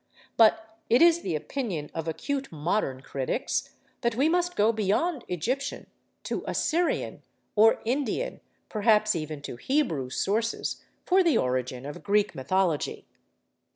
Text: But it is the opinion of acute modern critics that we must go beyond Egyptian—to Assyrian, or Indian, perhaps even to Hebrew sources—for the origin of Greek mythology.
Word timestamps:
But 0.35 0.79
it 0.89 0.99
is 1.03 1.21
the 1.21 1.35
opinion 1.35 1.91
of 1.93 2.07
acute 2.07 2.51
modern 2.51 3.01
critics 3.01 3.75
that 4.01 4.15
we 4.15 4.27
must 4.29 4.55
go 4.55 4.71
beyond 4.73 5.23
Egyptian—to 5.27 6.43
Assyrian, 6.47 7.21
or 7.55 7.79
Indian, 7.85 8.41
perhaps 8.67 9.15
even 9.15 9.43
to 9.43 9.57
Hebrew 9.57 10.09
sources—for 10.09 11.21
the 11.23 11.37
origin 11.37 11.85
of 11.85 12.01
Greek 12.01 12.33
mythology. 12.33 13.05